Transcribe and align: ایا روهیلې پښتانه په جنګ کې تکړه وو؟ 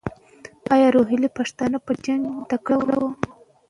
ایا 0.73 0.87
روهیلې 0.95 1.29
پښتانه 1.37 1.77
په 1.85 1.91
جنګ 2.03 2.21
کې 2.31 2.43
تکړه 2.51 2.77
وو؟ 2.85 3.07